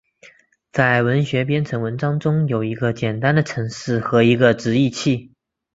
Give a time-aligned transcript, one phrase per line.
[0.71, 5.35] 在文学编程文章中有一个简单的程式和一个直译器。